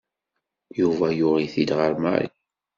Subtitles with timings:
[0.79, 2.27] Yuba yuɣ-it-id ɣer Mary.